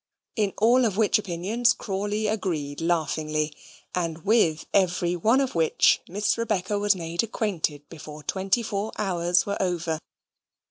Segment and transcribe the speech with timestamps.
[0.35, 3.55] in all of which opinions Crawley agreed laughingly,
[3.93, 9.45] and with every one of which Miss Rebecca was made acquainted before twenty four hours
[9.45, 9.99] were over.